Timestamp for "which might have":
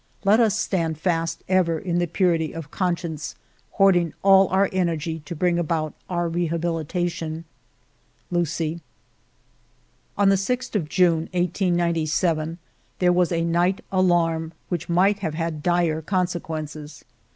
14.69-15.35